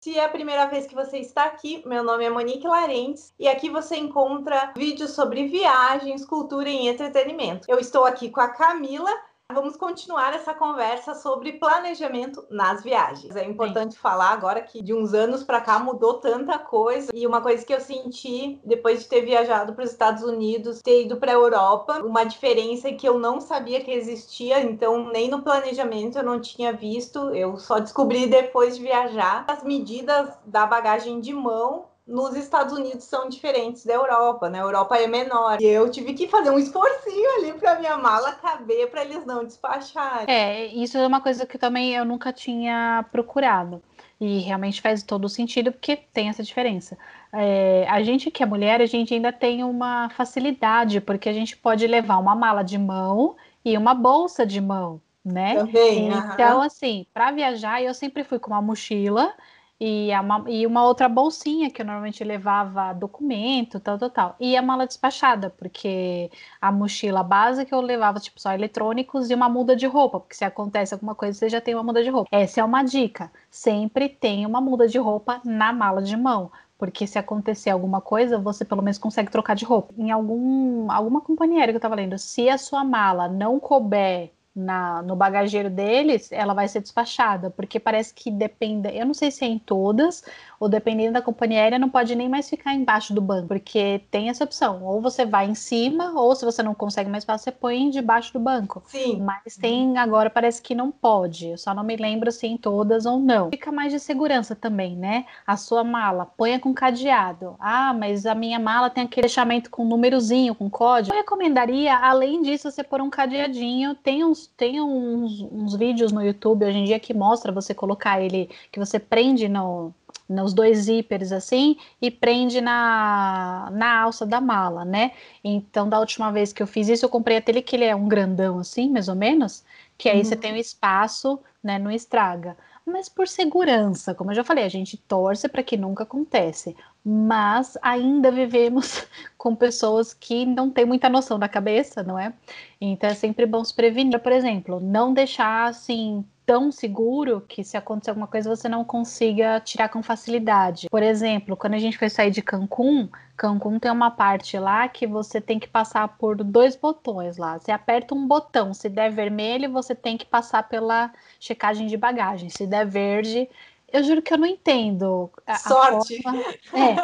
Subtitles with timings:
[0.00, 3.46] Se é a primeira vez que você está aqui, meu nome é Monique Larentes e
[3.46, 7.66] aqui você encontra vídeos sobre viagens, cultura e entretenimento.
[7.68, 9.10] Eu estou aqui com a Camila,
[9.52, 13.34] Vamos continuar essa conversa sobre planejamento nas viagens.
[13.34, 14.00] É importante Sim.
[14.00, 17.74] falar agora que de uns anos para cá mudou tanta coisa e uma coisa que
[17.74, 22.00] eu senti depois de ter viajado para os Estados Unidos, ter ido para a Europa,
[22.04, 26.72] uma diferença que eu não sabia que existia, então nem no planejamento eu não tinha
[26.72, 32.76] visto, eu só descobri depois de viajar as medidas da bagagem de mão nos Estados
[32.76, 34.58] Unidos são diferentes da Europa, né?
[34.58, 35.60] A Europa é menor.
[35.60, 39.44] E eu tive que fazer um esforcinho ali para minha mala caber para eles não
[39.44, 40.26] despacharem.
[40.26, 43.80] É, isso é uma coisa que também eu nunca tinha procurado.
[44.20, 46.98] E realmente faz todo sentido porque tem essa diferença.
[47.32, 51.56] É, a gente que é mulher, a gente ainda tem uma facilidade, porque a gente
[51.56, 55.54] pode levar uma mala de mão e uma bolsa de mão, né?
[55.54, 56.08] Também.
[56.08, 59.32] Então, assim, para viajar, eu sempre fui com uma mochila
[59.80, 64.36] e uma, e uma outra bolsinha que eu normalmente levava documento, tal, tal, tal.
[64.38, 69.48] E a mala despachada, porque a mochila básica eu levava, tipo, só eletrônicos e uma
[69.48, 72.28] muda de roupa, porque se acontece alguma coisa, você já tem uma muda de roupa.
[72.30, 73.32] Essa é uma dica.
[73.50, 76.50] Sempre tem uma muda de roupa na mala de mão.
[76.78, 79.92] Porque se acontecer alguma coisa, você pelo menos consegue trocar de roupa.
[79.98, 85.00] Em algum, alguma companhia que eu tava lendo, se a sua mala não couber na,
[85.02, 89.44] no bagageiro deles, ela vai ser despachada, porque parece que depende, eu não sei se
[89.44, 90.24] é em todas,
[90.58, 94.28] ou dependendo da companhia aérea, não pode nem mais ficar embaixo do banco, porque tem
[94.28, 97.52] essa opção, ou você vai em cima, ou se você não consegue mais fácil, você
[97.52, 98.82] põe debaixo do banco.
[98.86, 99.20] Sim.
[99.20, 103.06] Mas tem, agora parece que não pode, eu só não me lembro se em todas
[103.06, 103.50] ou não.
[103.50, 105.26] Fica mais de segurança também, né?
[105.46, 107.56] A sua mala, ponha com cadeado.
[107.60, 111.14] Ah, mas a minha mala tem aquele fechamento com númerozinho, com código.
[111.14, 116.22] Eu recomendaria, além disso, você pôr um cadeadinho, tem uns tem uns, uns vídeos no
[116.22, 119.92] YouTube hoje em dia que mostra você colocar ele, que você prende no,
[120.28, 125.12] nos dois zíperes assim e prende na, na alça da mala, né?
[125.42, 128.08] Então, da última vez que eu fiz isso, eu comprei aquele que ele é um
[128.08, 129.64] grandão assim, mais ou menos,
[130.00, 130.24] que aí uhum.
[130.24, 131.78] você tem um espaço, né?
[131.78, 132.56] Não estraga
[132.90, 137.78] mas por segurança, como eu já falei, a gente torce para que nunca acontece, mas
[137.80, 139.06] ainda vivemos
[139.38, 142.32] com pessoas que não têm muita noção da cabeça, não é?
[142.80, 147.76] Então é sempre bom se prevenir, por exemplo, não deixar assim tão seguro que se
[147.76, 150.88] acontecer alguma coisa você não consiga tirar com facilidade.
[150.90, 155.06] Por exemplo, quando a gente foi sair de Cancún, Cancún tem uma parte lá que
[155.06, 157.56] você tem que passar por dois botões lá.
[157.56, 162.50] Você aperta um botão, se der vermelho, você tem que passar pela checagem de bagagem.
[162.50, 163.48] Se der verde,
[163.92, 165.30] eu juro que eu não entendo.
[165.46, 166.20] A, Sorte!
[166.24, 166.96] A é.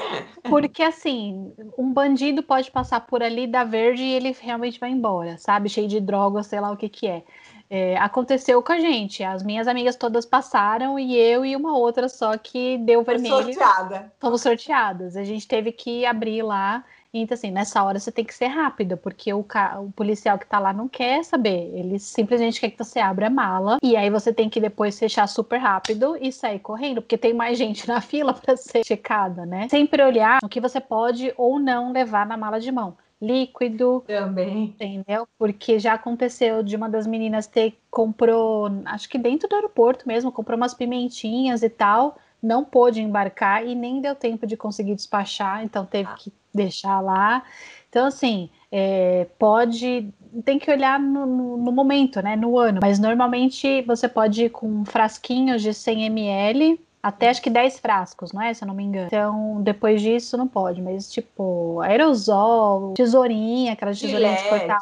[0.48, 5.38] Porque assim, um bandido pode passar por ali, dar verde e ele realmente vai embora,
[5.38, 5.68] sabe?
[5.68, 7.22] Cheio de droga, sei lá o que que é.
[7.70, 9.24] É, aconteceu com a gente.
[9.24, 13.34] As minhas amigas todas passaram e eu e uma outra só que deu vermelho.
[13.34, 14.12] Sorteada.
[14.20, 15.16] Fomos sorteadas.
[15.16, 16.84] A gente teve que abrir lá.
[17.22, 19.46] Então, assim, nessa hora você tem que ser rápida, porque o,
[19.78, 21.70] o policial que tá lá não quer saber.
[21.74, 23.78] Ele simplesmente quer que você abra a mala.
[23.82, 27.56] E aí você tem que depois fechar super rápido e sair correndo, porque tem mais
[27.58, 29.68] gente na fila para ser checada, né?
[29.68, 34.04] Sempre olhar o que você pode ou não levar na mala de mão líquido.
[34.06, 34.64] Também.
[34.64, 35.26] Entendeu?
[35.38, 40.30] Porque já aconteceu de uma das meninas ter comprou, acho que dentro do aeroporto mesmo,
[40.30, 45.64] comprou umas pimentinhas e tal, não pôde embarcar e nem deu tempo de conseguir despachar,
[45.64, 46.14] então teve ah.
[46.14, 47.42] que deixar lá.
[47.88, 50.12] Então, assim, é, pode.
[50.44, 52.34] Tem que olhar no, no, no, momento, né?
[52.34, 52.80] No ano.
[52.82, 58.32] Mas normalmente você pode ir com frasquinhos de 100 ml até acho que 10 frascos,
[58.32, 58.54] não é?
[58.54, 59.08] Se eu não me engano.
[59.08, 64.78] Então, depois disso não pode, mas tipo, aerosol, tesourinha, aquelas tesourinhas de cortar,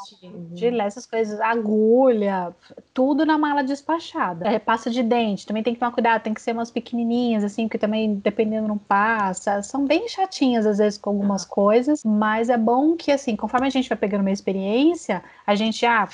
[0.55, 2.55] gilete, essas coisas, agulha,
[2.94, 4.47] tudo na mala despachada.
[4.47, 7.66] É, pasta de dente, também tem que tomar cuidado, tem que ser umas pequenininhas, assim,
[7.66, 9.60] que também, dependendo, não passa.
[9.60, 13.71] São bem chatinhas, às vezes, com algumas coisas, mas é bom que, assim, conforme a
[13.71, 16.09] gente vai pegando uma experiência, a gente, ah,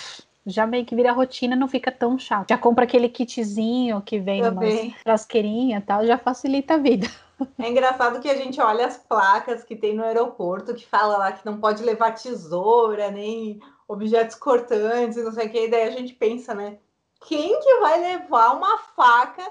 [0.49, 2.49] já meio que vira rotina, não fica tão chato.
[2.49, 7.09] Já compra aquele kitzinho que vem umas frasqueirinha e tal, já facilita a vida.
[7.59, 11.31] É engraçado que a gente olha as placas que tem no aeroporto que fala lá
[11.31, 15.91] que não pode levar tesoura, nem objetos cortantes, não sei o que, e daí a
[15.91, 16.79] gente pensa, né?
[17.27, 19.43] Quem que vai levar uma faca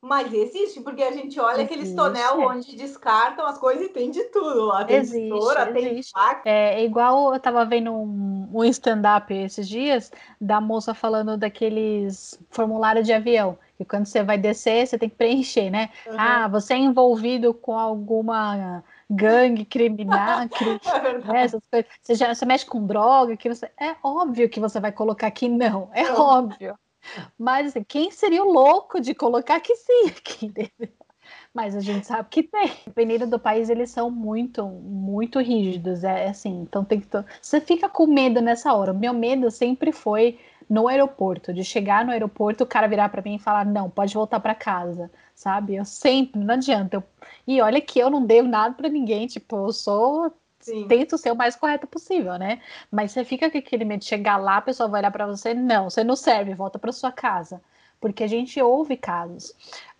[0.00, 4.10] mas existe, porque a gente olha existe, aqueles tonel onde descartam as coisas e tem
[4.10, 4.84] de tudo lá.
[4.84, 6.48] Tem existe, tesoura, tem faca.
[6.48, 12.38] É, é, igual eu tava vendo um, um stand-up esses dias da moça falando daqueles
[12.48, 13.58] formulários de avião.
[13.78, 15.90] E quando você vai descer, você tem que preencher, né?
[16.06, 16.14] Uhum.
[16.16, 21.90] Ah, você é envolvido com alguma gangue criminal, é né, essas coisas.
[22.02, 25.48] Você, já, você mexe com droga, que você, é óbvio que você vai colocar que
[25.48, 26.78] não, é óbvio.
[27.38, 30.12] Mas assim, quem seria o louco de colocar que sim
[30.42, 30.88] entendeu?
[31.52, 32.70] Mas a gente sabe que tem.
[32.86, 36.04] Dependendo do país, eles são muito, muito rígidos.
[36.04, 37.08] É assim, então tem que.
[37.40, 38.92] Você fica com medo nessa hora.
[38.92, 40.38] Meu medo sempre foi
[40.68, 44.14] no aeroporto, de chegar no aeroporto, o cara virar para mim e falar: não, pode
[44.14, 45.76] voltar para casa, sabe?
[45.76, 46.96] Eu sempre, não adianta.
[46.96, 47.04] Eu...
[47.46, 50.32] E olha que eu não devo nada para ninguém, tipo, eu sou.
[50.68, 50.86] Sim.
[50.88, 52.60] Tento ser o mais correto possível, né?
[52.90, 55.54] Mas você fica com aquele medo de chegar lá, a pessoa vai olhar para você:
[55.54, 57.60] não, você não serve, volta para sua casa
[58.00, 59.50] porque a gente ouve casos.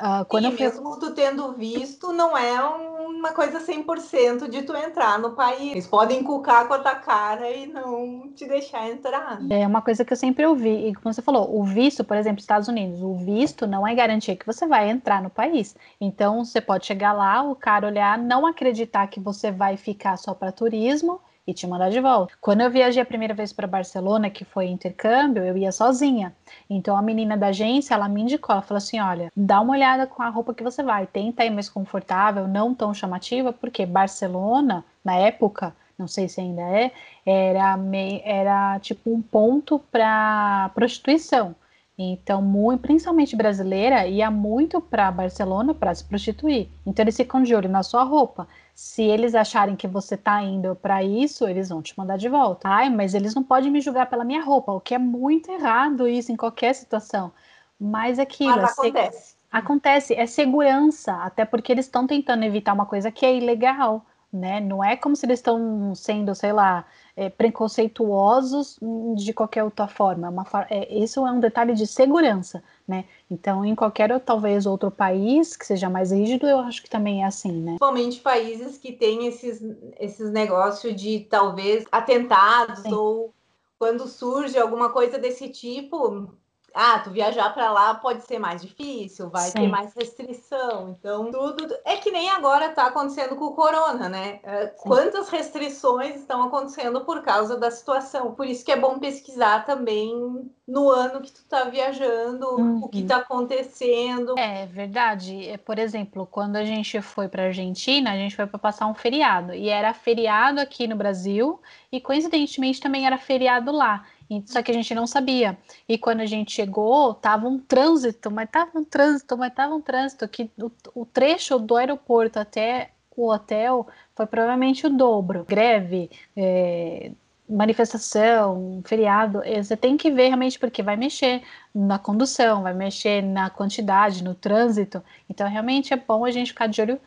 [0.00, 4.76] Uh, quando e eu mesmo tu tendo visto, não é uma coisa 100% de tu
[4.76, 5.72] entrar no país.
[5.72, 9.40] Eles podem cucar com a tua cara e não te deixar entrar.
[9.50, 10.88] É uma coisa que eu sempre ouvi.
[10.88, 14.36] E como você falou, o visto, por exemplo, Estados Unidos, o visto não é garantia
[14.36, 15.74] que você vai entrar no país.
[16.00, 20.32] Então, você pode chegar lá, o cara olhar, não acreditar que você vai ficar só
[20.32, 22.34] para turismo e te mandar de volta.
[22.42, 26.36] Quando eu viajei a primeira vez para Barcelona, que foi intercâmbio, eu ia sozinha.
[26.68, 30.06] Então a menina da agência, ela me indicou, ela falou assim: olha, dá uma olhada
[30.06, 34.84] com a roupa que você vai, tenta ir mais confortável, não tão chamativa, porque Barcelona,
[35.02, 36.92] na época, não sei se ainda é,
[37.24, 41.56] era, meio, era tipo um ponto para prostituição.
[42.00, 46.68] Então, muito, principalmente brasileira, ia muito para Barcelona para se prostituir.
[46.86, 48.46] Então, eles ficam de olho na sua roupa.
[48.80, 52.68] Se eles acharem que você está indo para isso, eles vão te mandar de volta.
[52.68, 56.06] Ai, mas eles não podem me julgar pela minha roupa, o que é muito errado
[56.06, 57.32] isso em qualquer situação.
[57.76, 58.54] Mas aquilo.
[58.54, 59.36] Mas acontece.
[59.50, 64.60] Acontece, é segurança, até porque eles estão tentando evitar uma coisa que é ilegal, né?
[64.60, 66.84] Não é como se eles estão sendo, sei lá,
[67.16, 68.78] é, preconceituosos
[69.16, 70.28] de qualquer outra forma.
[70.28, 73.04] É uma, é, isso é um detalhe de segurança, né?
[73.30, 77.26] Então, em qualquer talvez outro país que seja mais rígido, eu acho que também é
[77.26, 77.72] assim, né?
[77.72, 79.62] Principalmente países que têm esses,
[80.00, 82.94] esses negócios de talvez atentados Sim.
[82.94, 83.34] ou
[83.78, 86.30] quando surge alguma coisa desse tipo,
[86.74, 89.60] ah, tu viajar para lá pode ser mais difícil, vai Sim.
[89.60, 90.90] ter mais restrição.
[90.90, 91.74] Então, tudo.
[91.84, 94.40] É que nem agora está acontecendo com o corona, né?
[94.42, 98.34] É, quantas restrições estão acontecendo por causa da situação?
[98.34, 102.84] Por isso que é bom pesquisar também no ano que tu está viajando, uhum.
[102.84, 104.38] o que está acontecendo.
[104.38, 105.48] É verdade.
[105.48, 108.94] É, por exemplo, quando a gente foi para Argentina, a gente foi para passar um
[108.94, 109.54] feriado.
[109.54, 111.60] E era feriado aqui no Brasil,
[111.90, 114.04] e coincidentemente também era feriado lá
[114.46, 115.56] só que a gente não sabia.
[115.88, 119.80] E quando a gente chegou, tava um trânsito, mas tava um trânsito, mas tava um
[119.80, 125.44] trânsito que o, o trecho do aeroporto até o hotel foi provavelmente o dobro.
[125.48, 127.10] Greve, é,
[127.48, 131.42] manifestação, feriado, é, você tem que ver realmente porque vai mexer
[131.74, 135.02] na condução, vai mexer na quantidade, no trânsito.
[135.28, 137.00] Então, realmente é bom a gente ficar de olho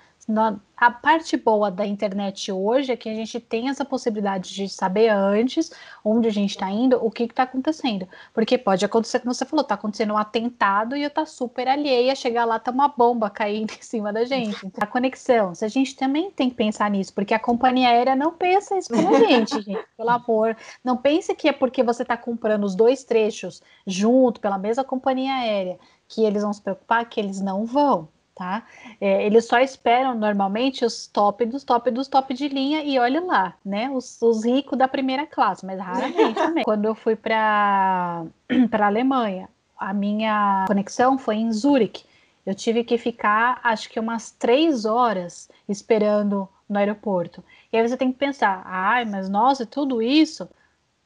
[0.77, 5.09] a parte boa da internet hoje é que a gente tem essa possibilidade de saber
[5.09, 5.71] antes
[6.05, 8.07] onde a gente está indo, o que está acontecendo.
[8.33, 12.15] Porque pode acontecer, como você falou, está acontecendo um atentado e eu tá super alheia,
[12.15, 14.55] chegar lá, tá uma bomba caindo em cima da gente.
[14.79, 18.77] A conexão, a gente também tem que pensar nisso, porque a companhia aérea não pensa
[18.77, 20.55] isso pela gente, gente, pelo amor.
[20.83, 25.33] Não pense que é porque você está comprando os dois trechos junto, pela mesma companhia
[25.33, 28.07] aérea, que eles vão se preocupar, que eles não vão
[28.41, 28.63] tá?
[28.99, 33.21] É, eles só esperam normalmente os top dos top dos top de linha e olha
[33.21, 33.87] lá, né?
[33.91, 36.63] Os, os ricos da primeira classe, mas raramente também.
[36.63, 38.25] Quando eu fui para
[38.71, 39.47] para Alemanha,
[39.77, 42.03] a minha conexão foi em Zurique.
[42.43, 47.43] Eu tive que ficar, acho que umas três horas esperando no aeroporto.
[47.71, 50.49] E aí você tem que pensar, ai, mas nossa, tudo isso.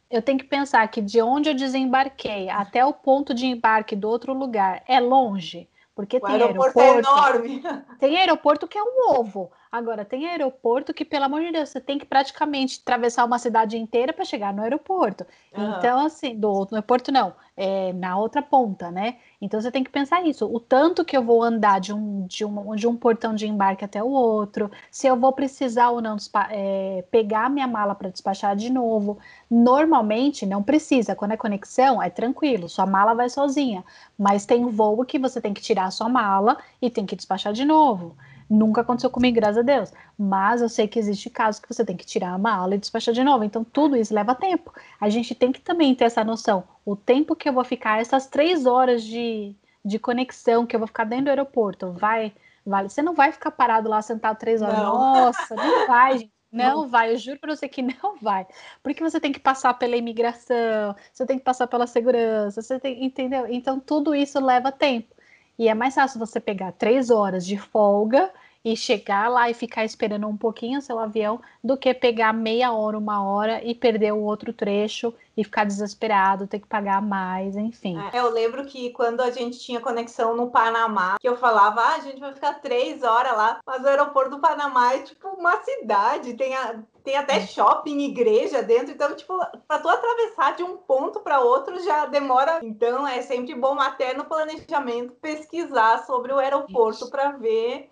[0.10, 4.08] Eu tenho que pensar que de onde eu desembarquei até o ponto de embarque do
[4.08, 5.68] outro lugar é longe.
[5.96, 7.64] Porque o tem aeroporto, é aeroporto, é enorme.
[8.00, 9.50] Tem aeroporto que é um ovo.
[9.76, 13.78] Agora, tem aeroporto que, pelo amor de Deus, você tem que praticamente atravessar uma cidade
[13.78, 15.26] inteira para chegar no aeroporto.
[15.54, 15.74] Uhum.
[15.78, 19.18] Então, assim, do outro aeroporto não, é na outra ponta, né?
[19.42, 20.46] Então você tem que pensar isso.
[20.46, 23.84] O tanto que eu vou andar de um, de um, de um portão de embarque
[23.84, 26.16] até o outro, se eu vou precisar ou não
[26.50, 29.18] é, pegar minha mala para despachar de novo.
[29.52, 31.16] Normalmente não precisa.
[31.16, 33.84] Quando é conexão, é tranquilo, sua mala vai sozinha.
[34.18, 37.52] Mas tem voo que você tem que tirar a sua mala e tem que despachar
[37.52, 38.16] de novo.
[38.50, 39.92] Nunca aconteceu comigo, graças a Deus.
[40.18, 43.14] Mas eu sei que existe casos que você tem que tirar a mala e despachar
[43.14, 43.44] de novo.
[43.44, 44.72] Então, tudo isso leva tempo.
[45.00, 46.64] A gente tem que também ter essa noção.
[46.86, 50.88] O tempo que eu vou ficar, essas três horas de, de conexão que eu vou
[50.88, 52.34] ficar dentro do aeroporto, vai.
[52.66, 52.90] Vale.
[52.90, 54.78] Você não vai ficar parado lá sentado três horas.
[54.78, 54.94] Não.
[54.94, 56.36] Nossa, não vai, gente.
[56.52, 58.48] Não, não, vai, eu juro para você que não vai.
[58.82, 63.04] Porque você tem que passar pela imigração, você tem que passar pela segurança, você tem,
[63.04, 63.46] entendeu?
[63.50, 65.14] Então tudo isso leva tempo.
[65.58, 68.32] E é mais fácil você pegar três horas de folga
[68.66, 72.98] e chegar lá e ficar esperando um pouquinho seu avião do que pegar meia hora,
[72.98, 77.96] uma hora e perder o outro trecho e ficar desesperado, ter que pagar mais, enfim.
[78.12, 81.96] É, eu lembro que quando a gente tinha conexão no Panamá, que eu falava, ah,
[81.96, 85.62] a gente vai ficar três horas lá, mas o aeroporto do Panamá é tipo uma
[85.62, 90.78] cidade, tem, a, tem até shopping, igreja dentro, então, tipo, para tu atravessar de um
[90.78, 92.62] ponto para outro já demora.
[92.64, 97.92] Então, é sempre bom até no planejamento pesquisar sobre o aeroporto para ver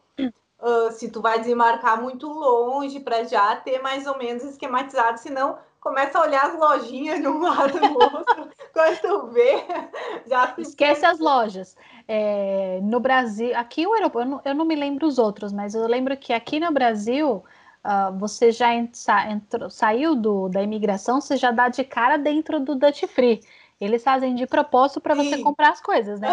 [0.64, 5.58] uh, se tu vai desembarcar muito longe, para já ter mais ou menos esquematizado, senão
[5.80, 9.66] começa a olhar as lojinhas de um lado do outro, quando tu vê,
[10.26, 11.76] já Esquece as lojas.
[12.08, 15.76] É, no Brasil, aqui o aeroporto, eu não, eu não, me lembro os outros, mas
[15.76, 17.44] eu lembro que aqui no Brasil,
[17.84, 22.76] uh, você já entrou, saiu do, da imigração, você já dá de cara dentro do
[22.76, 23.42] Dutch Free.
[23.80, 26.30] Eles fazem de propósito para você comprar as coisas, né?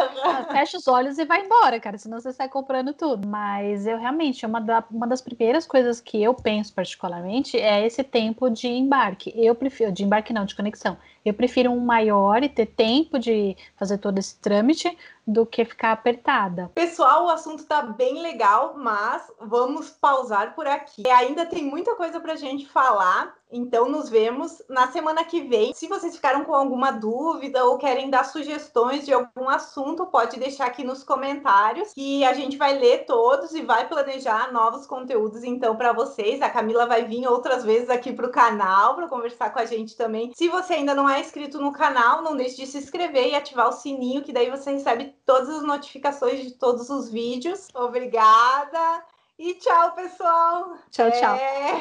[0.53, 3.27] Fecha os olhos e vai embora, cara, senão você sai comprando tudo.
[3.27, 8.05] Mas eu realmente, uma, da, uma das primeiras coisas que eu penso particularmente é esse
[8.05, 9.33] tempo de embarque.
[9.35, 10.97] Eu prefiro, de embarque não, de conexão.
[11.25, 14.97] Eu prefiro um maior e ter tempo de fazer todo esse trâmite
[15.31, 16.71] do que ficar apertada.
[16.75, 21.03] Pessoal, o assunto tá bem legal, mas vamos pausar por aqui.
[21.07, 25.73] E ainda tem muita coisa pra gente falar, então nos vemos na semana que vem.
[25.75, 30.67] Se vocês ficaram com alguma dúvida ou querem dar sugestões de algum assunto, pode deixar
[30.67, 35.77] aqui nos comentários que a gente vai ler todos e vai planejar novos conteúdos então
[35.77, 36.43] para vocês.
[36.43, 40.33] A Camila vai vir outras vezes aqui pro canal para conversar com a gente também.
[40.35, 43.69] Se você ainda não é inscrito no canal, não deixe de se inscrever e ativar
[43.69, 47.69] o sininho que daí você recebe todas as notificações de todos os vídeos.
[47.75, 49.05] Obrigada
[49.39, 50.77] e tchau, pessoal.
[50.91, 51.35] Tchau, tchau.
[51.37, 51.81] É...